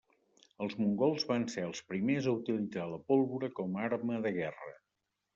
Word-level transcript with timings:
Els 0.63 0.75
mongols 0.83 1.25
van 1.31 1.43
ser 1.55 1.65
els 1.65 1.81
primers 1.91 2.29
a 2.31 2.33
utilitzar 2.37 2.85
la 2.93 2.99
pólvora 3.11 3.49
com 3.59 3.77
a 3.77 3.83
arma 3.91 4.17
de 4.25 4.33
guerra. 4.39 4.73